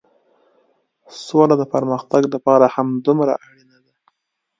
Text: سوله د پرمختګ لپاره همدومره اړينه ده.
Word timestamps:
سوله 1.25 1.55
د 1.57 1.63
پرمختګ 1.73 2.21
لپاره 2.33 2.65
همدومره 2.75 3.33
اړينه 3.45 3.77
ده. 3.85 3.91